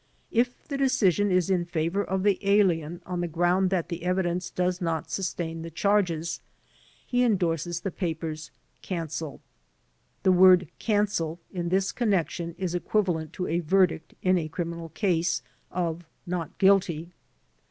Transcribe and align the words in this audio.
If 0.31 0.67
the 0.67 0.77
decision 0.79 1.29
is 1.29 1.51
in 1.51 1.63
favor 1.63 2.03
of 2.03 2.23
the 2.23 2.39
alien 2.41 3.03
on 3.05 3.21
the 3.21 3.27
ground 3.27 3.69
that 3.69 3.89
the 3.89 4.01
evidence 4.03 4.49
does 4.49 4.81
not 4.81 5.11
sustain 5.11 5.61
the 5.61 5.69
charges, 5.69 6.41
he 7.05 7.21
endorses 7.23 7.81
the 7.81 7.91
papers 7.91 8.49
"Cancel." 8.81 9.41
The 10.23 10.31
word 10.31 10.67
"Cancel" 10.79 11.39
in 11.53 11.69
this 11.69 11.91
con 11.91 12.09
nection 12.09 12.55
is 12.57 12.73
equivalent 12.73 13.31
to 13.33 13.45
a 13.45 13.59
verdict 13.59 14.15
in 14.23 14.39
a 14.39 14.47
criminal 14.49 14.89
case, 14.89 15.43
of 15.69 16.03
"Not 16.25 16.57
guilty." 16.57 17.11